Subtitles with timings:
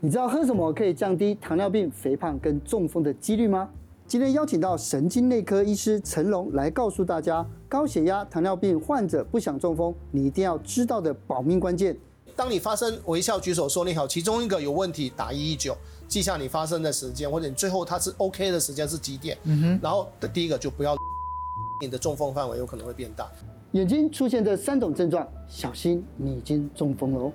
[0.00, 3.68] 你知道喝什么可以降低糖尿病、肥胖跟中风的几率吗？
[4.06, 11.96] 今天邀请到神经内科医师陈龙来告诉大家，高血压、糖尿病患者不想中风，你一定要知道的保命关键。
[12.36, 15.76] 当你发生微笑举手说你好，其中一个有问题，打一一九，
[16.06, 19.36] 记下你发生的时间，或者你最后它是 OK 的时间是几点。
[19.42, 19.80] 嗯哼。
[19.82, 20.94] 然后的第一个就不要，
[21.82, 23.28] 你的中风范围有可能会变大。
[23.72, 27.32] 眼睛出现这三种症状，小心你已经中风了哦。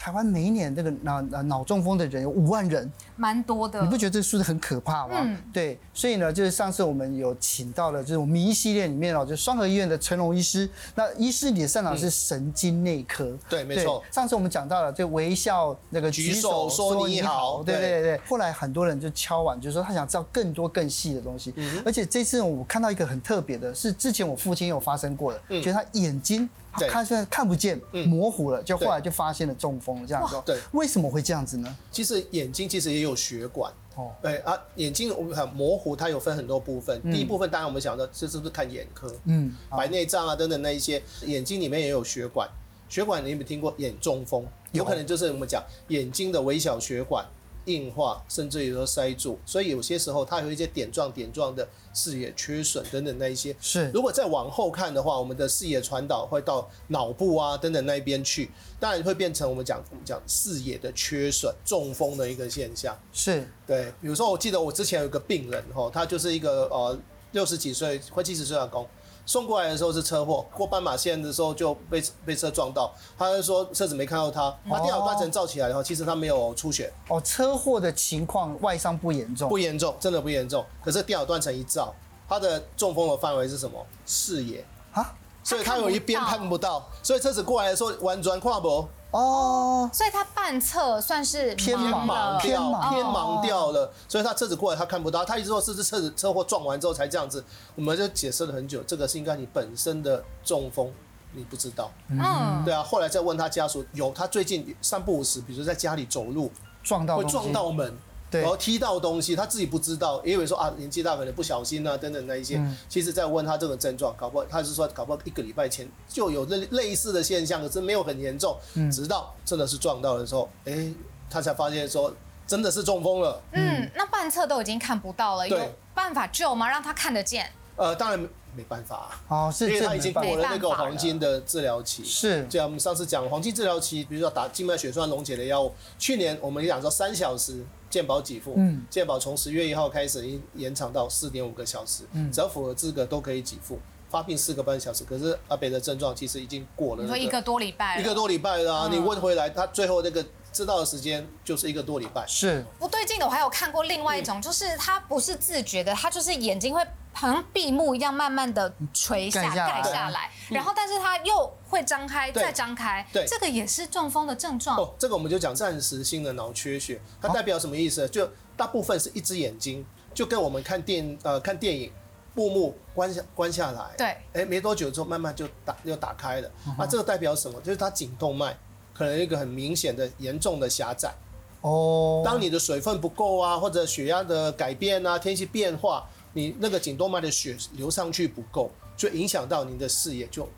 [0.00, 2.90] 台湾每一年这个脑脑中风的人有五万人，
[3.20, 3.82] 蛮多的。
[3.82, 5.16] 你不觉得这个数字很可怕吗？
[5.20, 5.78] 嗯，对。
[5.92, 10.66] 所以呢，就是上次我们有请到了，就是我们名医系列里面哦，就双和医院的陈龙医师。
[10.94, 14.02] 那医师你的擅长是神经内科，嗯、对，没错。
[14.10, 18.20] 上次我们讲到了，就微笑那个举手说你好，对对对。
[18.26, 21.52] 后来很多人就敲碗，就是说他想知道更多更细的东西。
[21.56, 21.82] 嗯。
[21.84, 26.48] 而且这次我看到一个很特别的，是之前我父亲有发生过的，嗯，就是他眼睛。
[26.88, 30.40] 他现在看不见，模糊了，就后来就发现了中风这样子。
[30.46, 31.76] 对，为什么会这样子呢？
[31.90, 34.12] 其实眼睛其实也有血管哦。
[34.22, 37.00] 对啊，眼睛我们很模糊，它有分很多部分。
[37.10, 39.14] 第一部分当然我们想到这是不是看眼科？
[39.24, 42.48] 嗯，白内障啊等等那一些，眼睛里面也有血管。
[42.88, 44.44] 血管你有没有听过眼中风？
[44.72, 47.24] 有可能就是我们讲眼睛的微小血管。
[47.66, 53.54] 硬化，甚至有时候塞住，所以有些时候它有一些点状、点状的视野缺损等等那一些。
[53.60, 62.98] 是，如果再往后看的话，我们的视野传导会到脑部啊等等那一边去，当然会变成我们讲讲视野的缺损、中风的一个现象。
[63.12, 63.92] 是，对。
[64.00, 66.98] 比如说，我记得我之前有一个病人哈，他就是一个呃
[67.32, 68.86] 六十几岁、快七十岁的公。
[69.30, 72.92] 送过来的时候是车祸，过斑马线的时候就被被车撞到。
[73.16, 76.92] 他就说车子没看到他，把电脑断层照起来的话，其实他没有出血。
[77.06, 80.66] 哦，车祸的情况外伤不严重，不严重，真的不严重。
[80.82, 81.94] 可是电脑断层一照，
[82.28, 83.86] 他的中风的范围是什么？
[84.04, 85.14] 视野啊，
[85.44, 88.84] 所以他有一边看不到，所以车子过来的时候完全跨不。
[89.10, 97.44] 哦，所以他半侧算是偏盲掉，偏盲掉了，所以他车子过来他看不到，他一直说是这车子车祸撞完之后才这样子，
[97.74, 100.92] 我们就解释了很久，这个是应该你本身的中风，
[101.32, 107.96] 你不知道，嗯，对啊，后来再问他家属，有他最近三不五时，比如在家里走路撞到会撞到门。
[108.30, 112.56] 对，然后踢到东西，他自己不知道，也以为说啊年纪大可能不小心啊等等那一些。
[112.58, 118.56] 嗯、其实，在问他这个症状，搞不好他是说搞不好一个礼拜前就有类类似的现象，可是没有很严重。
[118.74, 120.92] 嗯、直到真的是撞到的时候，哎，
[121.28, 122.14] 他才发现说
[122.46, 123.42] 真的是中风了。
[123.52, 125.58] 嗯，那半侧都已经看不到了，有
[125.92, 126.68] 办法救吗？
[126.68, 127.50] 让他看得见？
[127.76, 128.28] 呃，当然。
[128.54, 132.04] 没办法啊，哦，是，因为他已经过了那个黄金的治疗期。
[132.04, 143.78] 是，就像我们上次讲黄金治疗期，比如说打静脉血栓溶解的药物，去年我们讲说三小时健保给付，嗯，健保从十月一号开始已经延长到四点五个小时，嗯，只要符合资格都可以给付，
[144.08, 145.04] 发病四个半小时。
[145.04, 148.88] 可是阿北的症状其实已经过了，那个，你说一个多礼拜，一个多礼拜了啊！
[148.90, 152.24] 嗯，你问回来，他最后那个知道的时间就是一个多礼拜。
[152.26, 156.84] 是不对劲的，我还有看过另外一种，嗯，就是他不是自觉的，他就是眼睛会。
[157.12, 164.76] 好像闭目一样，慢慢的垂下、盖下来，然后但是它又会张开，再张开，对，这个也是中风的症状。
[164.78, 168.08] 哦，这个我们就讲暂时性的脑缺血，它代表什么意思？
[168.08, 169.84] 就大部分是一只眼睛，
[170.14, 171.92] 就跟我们看电呃看电影，
[172.34, 176.50] 布幕关下关下来，对，哎，没多久之后慢慢就打又打开了。
[176.78, 177.60] 那这个代表什么？
[177.60, 178.56] 就是它颈动脉
[178.94, 181.12] 可能一个很明显的严重的狭窄。
[181.60, 186.08] 哦，当你的水分不够啊，或者血压的改变啊，天气变化。
[186.32, 190.26] 你那个颈动脉的血流上去不够，就影响到你的视野。
[190.28, 190.48] 就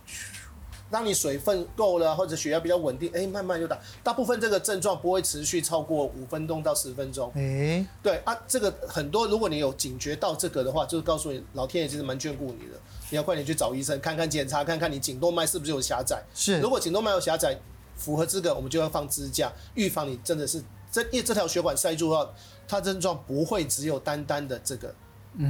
[0.90, 3.78] 当你水分够了，或者血压比较稳定，哎，慢慢就打。
[4.02, 7.32] 大部分这个症状不会持续超过五分钟到十分钟。
[7.34, 12.78] 哎，对啊，这个很多，如果你有警觉到这个的话，就是告诉你，老天爷其实蛮眷顾你的。
[13.08, 16.22] 你要快点去找医生，看看检查，看看你颈动脉是不是有狭窄。
[16.34, 17.58] 是，如果颈动脉有狭窄，
[17.96, 22.30] 符合资格，我们就要放支架，预防你真的是这因为这条血管塞住的话，
[22.68, 24.94] 它症状不会只有单单的这个。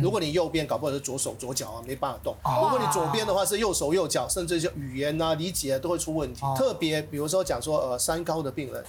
[0.01, 2.37] 如果你右边搞不好是左手左脚啊，没办法动。
[2.63, 6.41] 如果你左边的话是右手右脚，甚至就语言啊、理解啊都会出问题。
[6.57, 8.85] 特别比如说讲说呃三高的病人，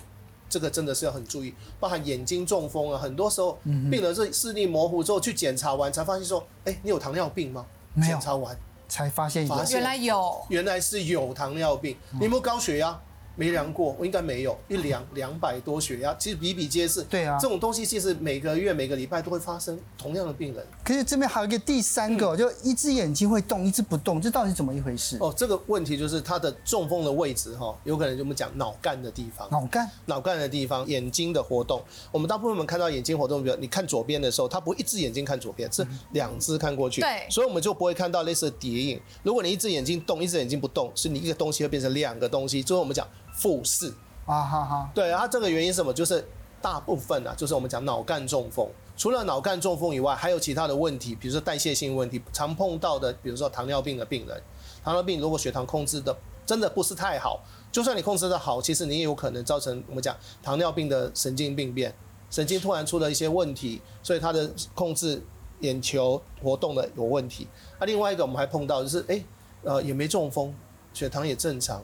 [0.47, 7.65] 这个真的是要很注意，包含眼睛中风啊，很多时候病人是视力模糊之后去检查完才发现说，哎，你有糖尿病吗？
[7.93, 8.55] 没有，检查完
[8.87, 11.97] 才发现，原来有，原来是有糖尿病。
[12.11, 12.99] 你有没有高血压？
[13.35, 17.01] 没量过，我应该没有一量两百多血压，其实比比皆是。
[17.03, 20.65] 对啊，这种东西其实每个月每个礼拜都会发生同样的病人。
[20.83, 25.17] 可是这边还有一个第三个，嗯、就一只眼睛会动，一只不动，这到底是怎么一回事？
[25.19, 29.49] 哦，这个问题就是它的中风的位置哈，有可能就我们讲脑干的地方。
[29.51, 31.81] 脑干，脑干的地方，眼睛的活动。
[32.11, 37.01] 我们大部分我们看到眼睛活动，比如你看左边的时候，它不会一只眼睛看左边，是两只看过去。
[37.01, 39.01] 对、嗯，所以我们就不会看到类似的叠影。
[39.23, 42.61] 如果你一只眼睛动，一只眼睛不动，是你一个东西会变成两个东西。
[42.61, 43.93] 最后我们讲复视。
[44.25, 45.93] 啊哈哈，对，它这个原因是什么？
[45.93, 46.25] 就是
[46.61, 48.65] 大部分啊，就是我们讲脑干中风。
[48.95, 54.41] 除了脑干中风以外，还有其他的问题，比如说代谢性问题，常碰到的，比如说糖尿病的病人。
[54.83, 56.15] 糖尿病如果血糖控制的
[56.45, 61.93] 真的不是太好，就算你控制的好，其实你也有可能造成我们讲糖尿病的神经病变，
[62.29, 65.21] 神经突然出了一些问题，所以他的控制
[65.59, 67.47] 眼球活动的有问题。
[67.79, 69.21] 那另外一个我们还碰到就是，哎，
[69.63, 70.53] 呃，也没中风，
[70.93, 71.83] 血糖也正常。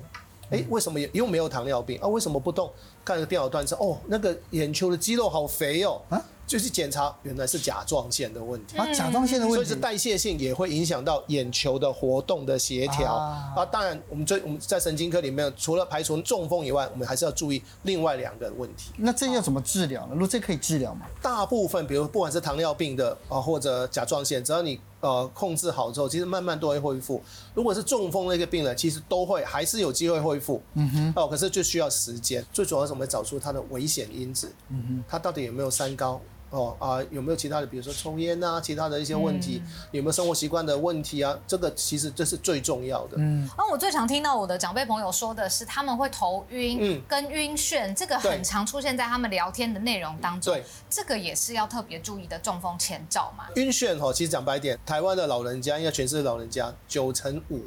[0.50, 2.08] 哎，为什么也又没有糖尿病啊？
[2.08, 2.72] 为什么不动？
[3.04, 6.02] 看个电脑断层，哦，那个眼球的肌肉好肥哦。
[6.10, 13.64] 啊就是检查，原来是甲状腺的问题啊，甲状腺的问题，所以是代谢性也会影响到眼球的活动的协调啊，啊。
[13.64, 18.92] 当然，我们最我们在神经科里面，除了排除中风以外，我们还是要注意另外两个问题。
[18.98, 20.14] 那这要怎么治疗呢？
[20.14, 21.06] 如果这可以治疗吗？
[21.22, 27.22] 大部分，比如不管是糖尿病的啊，或者甲状腺，只要你呃控制好之后，其实慢慢都会恢复。
[27.54, 30.62] 如果是中风的一个病人，其实都会还是有机会恢复。
[30.74, 31.14] 嗯哼。
[31.16, 32.46] 哦，可是就需要时间。
[32.52, 34.52] 最主要是我们找出它的危险因子。
[34.70, 35.04] 嗯哼。
[35.08, 36.20] 它到底有没有三高？
[36.50, 41.38] 哦啊，有没有其他的，比如说抽烟啊，其他的一些问题，嗯、有没有生活习惯的问题啊？
[41.48, 43.18] 这个其实这是最重要的。
[43.18, 50.54] 嗯，那我最常听到我的长辈朋友说的是，他们会头晕，跟晕眩，这个很常出现在他们聊天的内容当中。
[50.54, 53.46] 对，这个也是要特别注意的中风前兆嘛。
[53.56, 57.62] 晕眩哈，其实讲白点，台湾的老人家，应该全是老人家九成五。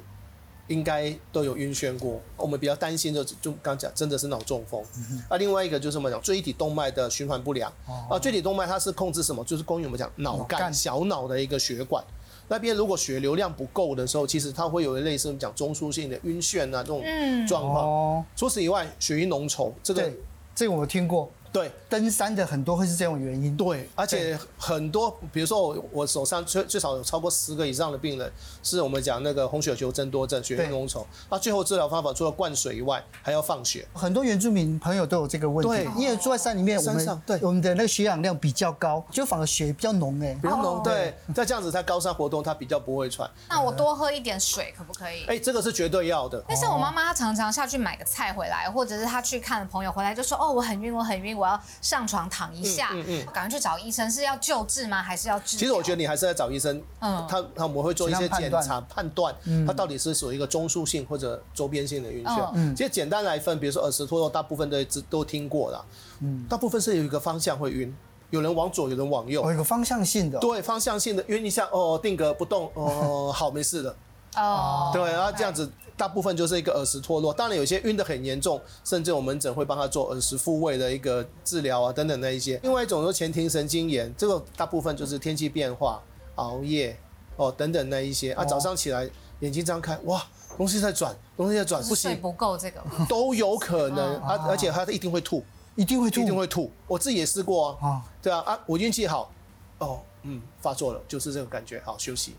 [0.69, 4.83] 应该都有晕眩过，我们比较担心的就就刚讲，真的是脑中风。
[4.97, 7.71] 嗯、啊，另外一个就是我们讲椎体动脉的循环不良。
[7.87, 9.45] 哦、啊，椎体动脉它是控制什么？
[9.45, 12.03] 就是供应我们讲脑干小脑的一个血管。
[12.49, 17.03] 那边如果血流量不够的时候，其实它会有类似我们讲中枢性的晕眩啊这种
[17.47, 17.87] 状况。
[17.87, 20.11] 哦、除此以外，血液浓稠，这个
[20.55, 21.31] 这个我听过。
[21.53, 23.55] 对，登山的很多会是这种原因。
[23.57, 28.33] 对，而且很多，比如说我我手上最最少有超过十个以上的病人，
[28.63, 31.05] 是我们讲那个红血球增多症、血液浓稠。
[31.29, 33.87] 那最后治疗方法除了灌水以外，还要放血。
[33.93, 35.69] 很多原住民朋友都有这个问题。
[35.69, 40.83] 对，因为住在山里面，我们对我们的那个血氧量比较高，就反而血比较浓哎，比较浓。
[40.83, 43.31] 对，在这样子在高山活动，它比较不会喘。
[43.51, 45.27] 那我多喝一点水可不可以？
[45.27, 46.43] 哎，这个是绝对要的。
[46.49, 52.23] 但是我妈妈她常常下去买个菜回来，或者是她去看朋友回来，就说哦，我很晕，我很晕，我要上床。
[52.33, 55.03] 躺一下，嗯嗯，赶快去找医生，是要救治吗？
[55.03, 55.59] 还是要治？
[55.59, 59.35] 其实我觉得你还是要找医生，嗯，他他我们会做一些检查，判断。
[59.67, 62.51] 他到底是属于一个中枢性或者周边性的晕眩。
[62.55, 65.85] 嗯，其实简单来分，比如说耳石脱落，大部分都都听过了，
[66.21, 67.95] 嗯，大部分是有一个方向会晕，
[68.31, 73.95] 有人往左，有人往右，有一个方向性的，对，方向性的晕一下，哦，定格不动，哦， 好，没事的，
[74.37, 75.71] 哦，对，然后这样子。
[75.97, 82.59] 大部分就是一个耳石脱落，当然有些晕得很严重，甚至我们门诊会帮他做耳石复位的一个治疗啊，等等那一些。
[82.63, 86.03] 另外一种说前庭神经炎，这个大部分就是天气变化、
[86.37, 86.97] 熬夜
[87.37, 88.45] 哦等等那一些啊。
[88.45, 89.09] 早上起来
[89.41, 90.25] 眼睛张开，哇，
[90.57, 95.45] 东西在转，东西在转，不行，睡不够这个都有可能啊，而且他一定会吐，
[95.77, 96.71] 一定会吐，一定会吐。
[96.87, 99.31] 我自己也试过啊，对啊啊，我运气好，
[99.79, 102.35] 哦，嗯，发作了，就是这种感觉，好休息。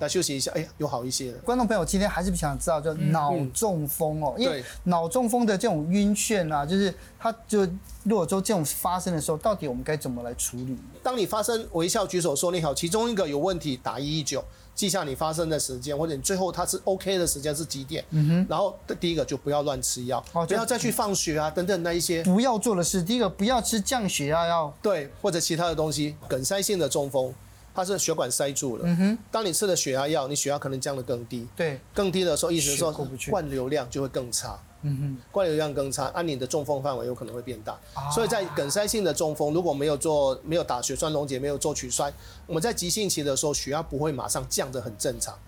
[0.00, 1.38] 来休息一下，哎呀，又好一些了。
[1.38, 7.60] 观众朋友，今天还是不想知道，就脑中风哦，因为脑中风的这种晕眩啊，就是它就
[8.04, 10.76] 如果说这种发生的时候，到底我们该怎么来处理？
[11.02, 14.44] 当你发生微笑举手说你好，其中一个有问题，打一一九，
[14.74, 18.04] 记下你发生的时间，或者你最后它是 OK 的时间是几点？
[18.10, 18.46] 嗯哼。
[18.48, 23.02] 然后第一个就不要乱吃药，不要再去放血啊等等那一些不要做的事。
[23.02, 27.32] 第一个不要吃降血压药，对，或者其他的东西，梗塞性的中风。
[27.76, 28.84] 它是血管塞住了。
[28.86, 29.18] 嗯哼。
[29.30, 31.46] 当你吃了血压药，你血压可能降得更低。
[31.54, 31.78] 对。
[31.92, 32.90] 更低的时候，意思是说
[33.30, 34.58] 灌流量就会更差。
[34.82, 35.18] 嗯哼。
[35.30, 37.78] 灌流量更差，那你的中风范围有可能会变大。
[37.94, 38.10] 啊。
[38.10, 42.12] 所以在梗塞性的中风，如果没有做没有打血栓溶解，没有做取栓，
[42.46, 45.38] 我们在急性期的时候，血压不会马上降得很正常。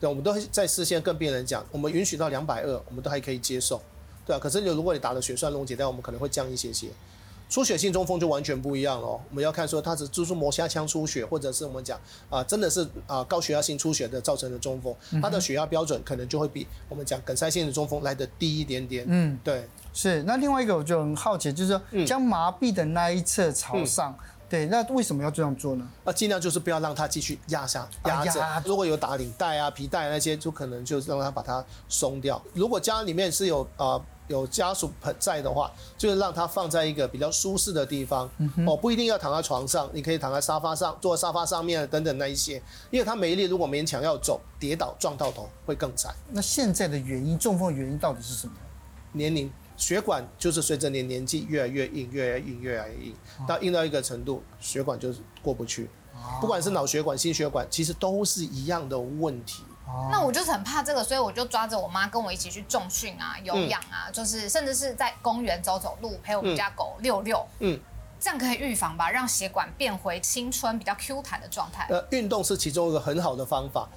[0.00, 3.80] 对，我们都会在事先跟病人讲，我们允许到两百二，我们都还可以接受。
[4.26, 4.38] 对啊。
[4.38, 6.88] 可是你如果你打了血栓溶解，但我们可能会降一些些。
[7.54, 11.96] 出血性中风就完全不一样了，我们要看说它是蛛丝膜下腔出血，或者是我们讲
[12.28, 14.92] 啊，真的是啊高血压性出血的造成的中风，
[15.22, 19.04] 它的血压标准可能就会比我们讲梗塞性的中风来的低一点点。
[19.06, 20.20] 嗯，对，是。
[20.24, 24.18] 那另外一个我就很好奇，就是说将麻痹的那一侧朝上，嗯、
[24.54, 25.88] 对，那为什么要这样做呢？
[26.04, 32.40] 啊，尽量就是不要让它继续压下压着，如果有打领带啊、皮带那些，就可能就让它把它松掉。
[32.54, 34.00] 如果家里面是有啊。
[34.26, 38.26] 有家属在的话，就是让他放在一个比较舒适的地方，
[38.66, 42.54] 哦，不一定要躺在床上，你可以躺在沙发上，坐在沙发上面等等那一些，
[42.90, 46.14] 因为他没力，如果勉强要走，跌倒撞到头会更惨。
[46.30, 48.54] 那现在的原因，中风的原因到底是什么？
[49.12, 53.14] 年龄，血管就是随着你年纪越来越硬，越来越硬，越来越硬，
[53.46, 55.90] 到硬到一个程度，血管就是过不去。
[56.40, 59.64] 不管是脑血管、心血管，其实都是一样的问题。
[60.10, 67.46] 那我就是很怕这个，所以我就抓着我妈跟我一起去重训啊、有氧啊，就是甚至是在公园走走路，陪我们家狗遛遛。
[67.58, 67.78] 嗯，
[68.18, 71.86] 这样可以预防吧，让血管变回青春、比较 Q 弹的状态。
[71.90, 73.88] 呃，运动是其中一个很好的方法，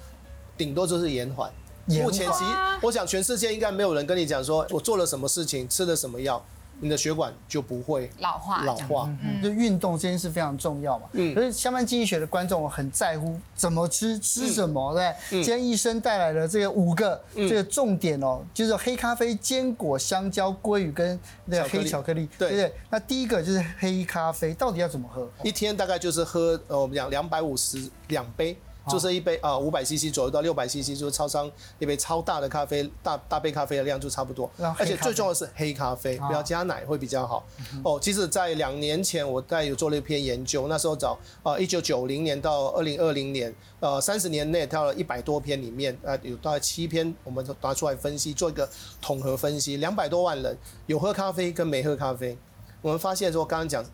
[0.56, 1.50] 顶多就是延缓。
[1.88, 2.50] 目前其实，
[2.82, 6.42] 我想全世界应该没有人跟你讲说我做了什么事情，吃了什么药。
[6.80, 9.12] 你的血管就不会老化，老化。
[9.24, 11.08] 嗯，就运动这件事非常重要嘛。
[11.10, 15.42] 嗯，可是相关经济学的观众，我很在乎怎么吃，吃什么，对。
[15.42, 22.72] 今天医生带来了这个五个这个重点哦，就是黑咖啡、坚果、香蕉、鲑鱼跟那个黑巧克力，对不对？
[22.90, 25.28] 那第一个就是黑咖啡，到底要怎么喝？
[25.42, 28.56] 一天大概就是喝呃，我们讲两百五十两杯。
[28.88, 34.50] 就是一杯啊，五百 CC 左右到六百 CC，就是超商一杯超大的咖啡，大大杯咖啡的量就差不多。
[34.78, 37.44] 而且最重要的是黑咖啡，不要加奶会比较好。
[37.84, 48.68] 哦，其实，在两年前我大概有做了一篇研究，那时候找啊，一九九零年到二零二零年，呃，三十年内挑了一百多篇里面，呃，有大概七篇，我们拿出来分析，做一个
[49.00, 52.36] 统合分析，两百多万人有喝咖啡跟没喝咖啡，
[52.82, 53.84] 我们发现说，刚刚讲。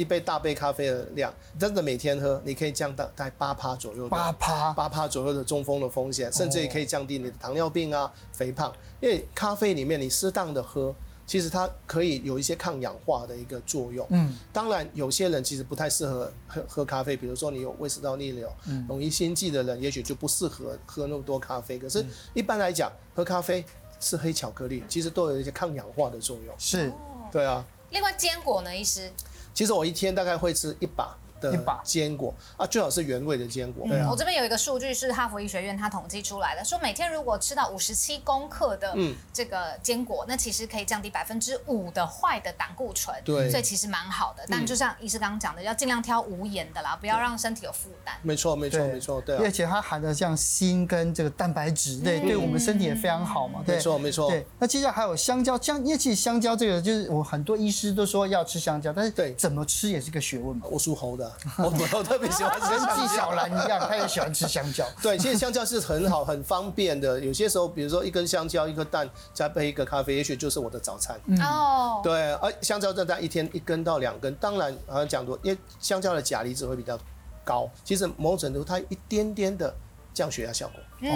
[0.00, 8.72] 一杯大杯咖啡的量，真的每天喝，你可以降到大概八趴左右的八趴八趴左右的中风的风险，甚至也可以降低你的糖尿病啊、肥胖。
[8.98, 10.94] 因为咖啡里面你适当的喝，
[11.26, 14.06] 其实它可以有一些抗氧化的一个作用。
[14.08, 21.78] 嗯，当然有些人其实不太适合喝喝咖啡，比如说你有胃食道逆流、嗯、容易心悸的人，也许就不适合喝那么多咖啡。
[21.78, 22.02] 可是
[22.32, 23.62] 一般来讲，喝咖啡
[24.00, 26.54] 是黑巧克力，其实都有一些抗氧化的作用。
[26.56, 26.90] 是，
[27.30, 27.62] 对啊。
[27.90, 29.10] 另外坚果呢，医师？
[29.52, 31.16] 其实我一天大概会吃一把。
[31.40, 33.86] 的坚果啊，最好是原味的坚果。
[33.88, 38.96] 对啊，我这边有一个数据是哈佛医学院它统计出来的，说每天如果吃到五十七公克的
[39.32, 43.14] 这个坚果，那其实可以降低百分之五的坏的胆固醇。
[43.24, 44.44] 对，所以其实蛮好的。
[44.48, 48.14] 但就像医师刚刚讲的，要尽量挑无盐的啦，不要让身体有负担。
[48.22, 49.20] 没错，没错，没错。
[49.20, 53.62] 对，而且它含的像锌跟这个蛋白质，对，对我们身体也非常好嘛。
[53.66, 54.28] 没错，没错。
[54.28, 60.66] 对，那接下来还有香蕉，香，因为其实香蕉这个就是我很多医师都说要吃香蕉，但是对怎么吃也是个学问嘛。
[60.70, 64.84] 我属猴的， 我我特别喜欢吃，跟纪晓岚一样，他也喜欢吃香蕉。
[65.02, 67.18] 对，其实香蕉是很好、很方便的。
[67.20, 71.16] 有些时候，比如说一根香蕉、一个蛋，再配一个咖啡，也许就是我的早餐。
[71.42, 74.34] 哦、嗯，对，而香蕉这大概一天一根到两根。
[74.36, 76.98] 当然，好像讲多，因为香蕉的钾离子会比较
[77.44, 77.68] 高。
[77.84, 79.74] 其实某种程度，它一点点的
[80.20, 80.80] 降血压效果。
[81.00, 81.10] 嗯，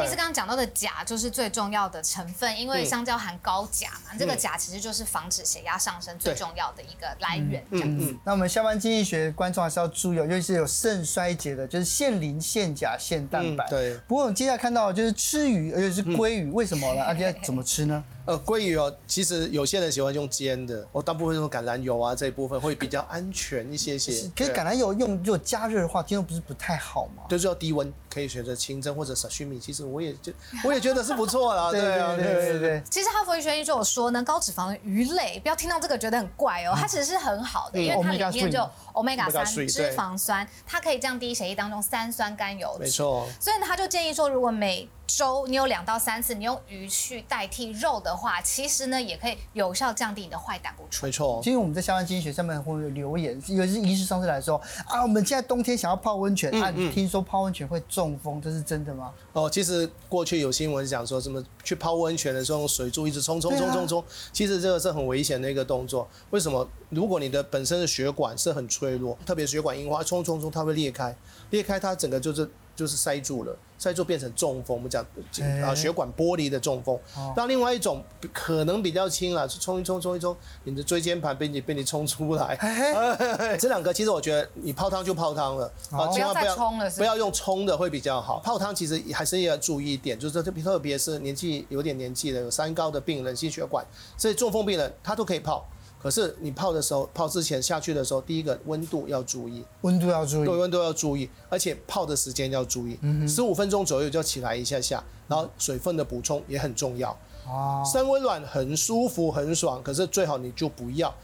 [0.00, 7.64] 其实刚刚讲到的钾就是最重要的成分，因为香蕉含高钾嘛，嗯、这个钾其实就是防止血压上升最重要的一个来源。
[7.72, 8.12] 这样子。
[8.12, 13.66] 嗯那我们下班经济学观众还是要注意，尤其是有肾衰竭的，就是限磷、限钾、限蛋白。
[13.66, 13.96] 嗯、对。
[14.06, 17.02] 不过我们接下来看到的就是吃鱼，而且是鲑鱼，嗯、为什么呢？
[17.02, 18.04] 而且怎么吃呢？
[18.26, 24.30] 呃，鲑鱼哦，其实有些人喜欢用煎的，我大部分用橄榄油啊这一部分会比较安全一些些。
[24.34, 27.24] 可是橄榄油用如果加热的话，听说不是不太好吗？
[27.28, 29.58] 就是要低温，可以选择清蒸或者沙西米。
[29.58, 30.32] 其实我也就
[30.64, 31.70] 我也觉得是不错啦。
[31.72, 32.82] 对啊，对对对。
[32.90, 38.58] 其实哈佛医学院就有说呢，高脂肪的鱼类，不要听到这个觉得很怪哦，它其实是很好的，因为它里面就
[38.94, 42.80] omega 三脂肪酸，它可以降低血液当中三酸甘油酯。
[42.80, 43.28] 没错。
[43.38, 51.08] 所以呢，他就建议说，如果每周你有两到三次，你用鱼去代替肉的话，其实呢也可以有效降低你的坏胆固醇。
[51.08, 59.12] 没错，其实我们在相关经济学上面会有留言，有些医师上次来说啊，我们现在冬天想要泡温泉，嗯、啊，你听说泡温泉会中风，这是真的吗？
[59.32, 66.08] 哦，其实过去有新闻讲说什么去泡温泉的时候用水柱一直冲冲冲冲冲，啊、其实这个是很危险的一个动作。
[66.30, 66.66] 为什么？
[66.90, 71.16] 如果你的本身的血管是很脆弱，特别血管硬化，冲冲冲它会裂开，
[71.50, 72.50] 裂开它整个就是。
[72.74, 74.76] 就是塞住了，塞住变成中风。
[74.76, 75.04] 我们讲
[75.62, 76.98] 啊，血管剥离的中风。
[77.36, 78.02] 那、欸、另外一种
[78.32, 82.54] 可能比较轻了，冲一冲，冲一冲，你的椎间盘被你被你冲出来。
[82.56, 88.40] 欸、 这两个其实我觉得你泡汤就泡汤了，啊、哦，千万不要冲了，不要用冲的会比较好。
[88.40, 93.84] 泡汤其实还是要注意一点，就是特别特别是年纪有点年纪的有三高的病人、心血管，
[94.16, 95.64] 所以中风病人他都可以泡。
[96.04, 107.10] 可是你泡的时候，泡之前下去的时候，第一个温度要注意，温度要注意，对，温度要注意，而且泡的时间要注意，十五、嗯、分钟左右就起来一下下，然后水分的补充也很重要。
[107.46, 111.14] 哦，三温暖很舒服很爽，可是最好你就不要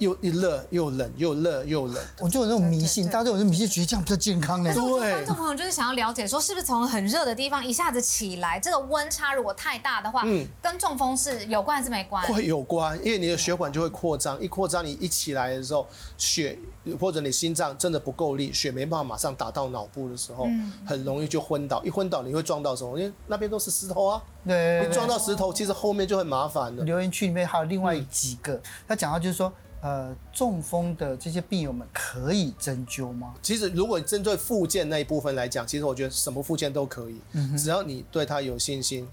[0.00, 1.96] 又一热又冷，又热又冷。
[2.18, 4.74] 我就有那种迷信，大家都有那种迷信，觉得这样比较健康呢。
[4.74, 12.26] 对，观众朋友就是想要了解，说是不是从很热的地方一下子起来，这个温差如果太大的话，嗯，跟中风是有关还是没关？
[12.26, 16.58] 会有关，因为你的血管就会扩张，一扩张你一起来的时候，血
[16.98, 20.48] 或者你心脏真的不够力，血没办法马上打到脑部的时候，
[20.86, 21.84] 很容易就昏倒。
[21.84, 22.98] 一昏倒你会撞到什么？
[22.98, 24.22] 因为那边都是石头啊。
[24.46, 26.84] 对，你撞到石头，其实后面就很麻烦了。
[26.84, 29.52] 留言区里面还有另外几个，他讲到就是说。
[29.82, 33.34] 呃，中风的这些病友们可以针灸吗？
[33.40, 39.08] 其实，如果针对附件那一部分来讲，其实我觉得什么附件都可以，嗯、只要你对他有信心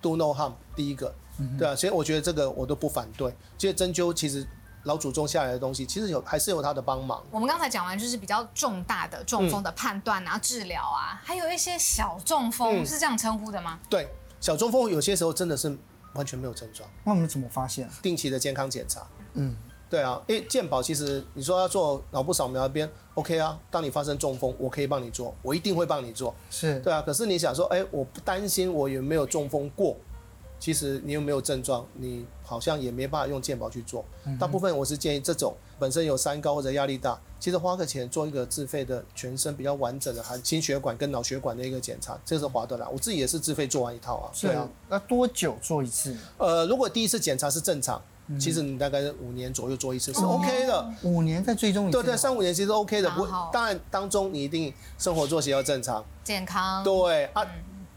[0.00, 0.52] ，do no harm。
[0.76, 3.34] 第一个，嗯、对啊，所以我觉得这个我都不反对。
[3.58, 4.46] 其实针灸其实
[4.84, 7.20] 老祖宗下来的东西，其实有还是有它的帮忙。
[7.32, 13.80] 我们刚才讲完就是比较重大的中风的判断啊、嗯、治疗啊，还有一些小中风、嗯、是这样称呼的吗？
[13.90, 14.08] 对，
[14.40, 15.76] 小中风有些时候真的是
[16.12, 16.88] 完全没有症状。
[17.02, 17.90] 那我们怎么发现？
[18.00, 19.04] 定期的健康检查。
[19.32, 19.56] 嗯。
[19.90, 23.56] 对啊，因为健保其实你说要做脑部扫描那边，OK 啊。
[23.70, 26.34] 当你发生中风，我可以帮你做，我一定会帮你做。
[26.50, 27.00] 是，对啊。
[27.00, 29.96] 可是你想说，哎，我不担心我有没有中风过，
[30.58, 34.04] 其实你有没有症状，你好像也没办法用健保去做。
[34.24, 42.88] 嗯、大部分我是建议这种本身有三高或者压力大，其实花个钱做一个自费的全身比较完整的含心血管跟脑血管的一个检查，这是划得来。
[42.88, 44.32] 我自己也是自费做完一套啊。
[44.40, 44.68] 对啊。
[44.88, 46.16] 那多久做一次？
[46.38, 48.02] 呃，如果第一次检查是正常。
[48.38, 51.92] 其实你大概五年左右做一次是 OK 的，五年再追踪一次。
[51.92, 56.82] 对对，三五年其实 OK 的，不，当然当中你一定生活作息要正常、健康。
[56.82, 57.44] 对啊。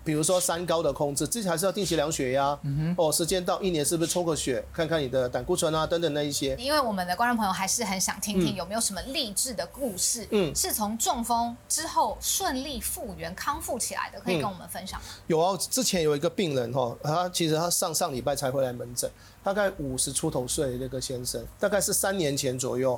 [0.08, 2.58] 比如说三高的控制，自己还是要定期量血压。
[2.64, 2.96] 嗯哼。
[2.98, 6.56] 哦，时间到一年是不是抽个血，看看你的胆固醇啊等等那一些。
[6.56, 15.06] 因为我们的观众朋友还是很想听听有没有什么励志的故事，嗯，是从中风之后顺利复原康复起来的，可以跟我们分享吗？
[15.28, 19.12] 有啊，之前有一个病人哈，他其实他上上礼拜才回来门诊，
[19.44, 22.98] 大概五十出头岁的那个先生，大概是三年前左右，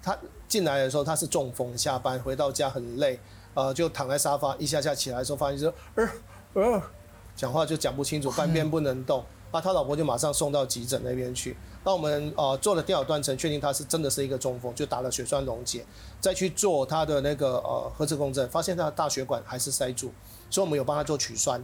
[0.00, 3.18] 他进来的时候他是中风，下班回到家很累，
[3.54, 6.08] 呃，就躺在沙发，一下下起来的时候发现说，呃。
[6.54, 6.82] 呃，
[7.36, 11.56] 讲话就讲不清楚， 半边不能动，那他老婆就马上送到急诊那边去。
[11.84, 15.84] 那我们呃做了电脑断层，确定他是真的是一个中风，就打了血栓溶解，
[16.20, 20.10] 再去做他的那个呃核磁共振，发现他的大血管还是塞住，
[20.48, 21.62] 所以我们有帮他做取栓。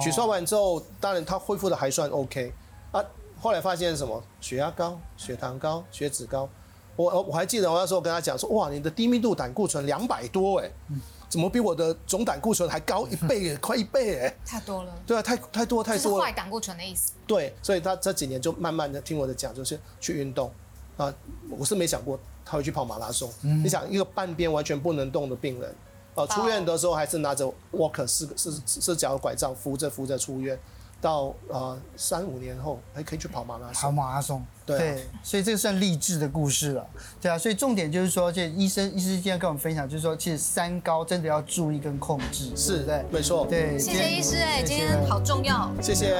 [0.00, 2.52] 取栓完之后，当然他恢复的还算 OK。
[2.90, 3.04] 啊，
[3.40, 4.22] 后来发现什么？
[4.40, 6.48] 血压高、血糖高、血脂高。
[6.96, 10.70] 我我还记得我那时候跟他讲说，哇，你的低密度胆固醇两百多哎。
[10.90, 11.00] 嗯
[11.32, 13.56] 怎么比我的总胆固醇还高一倍？
[13.56, 14.36] 快一倍哎！
[14.44, 14.94] 太多了。
[15.06, 16.24] 对啊，太太多太多了。
[16.26, 17.12] 坏胆固醇的意思。
[17.26, 20.52] 对，所以他这几年就慢慢的听我的讲，就是去运动
[20.98, 21.10] 啊。
[21.48, 23.32] 我是没想过他会去跑马拉松。
[23.44, 23.64] 嗯。
[23.64, 25.74] 你想一个半边完全不能动的病人，
[26.14, 30.58] 啊，出院的时候还是拿着 walker 四四四脚拐杖扶着扶着出院。
[31.02, 36.86] 到呃三五年后还可以去跑马拉松，跑马拉松，对，对，所以这个算励志的故事了，
[37.20, 46.16] 对啊，所以重点就是说，这医生医师今天跟我们分享，就是说，其实三高真的要注意跟控制，是，对，没错，对，谢谢医师，哎，今天好重要，谢谢。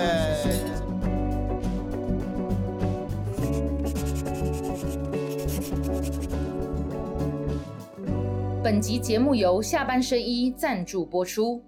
[8.65, 11.63] 本集节目由下半身衣赞助播出。